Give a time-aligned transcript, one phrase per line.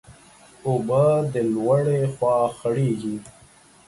[0.65, 1.03] اوبه
[1.33, 3.15] د لوړي خوا خړېږي.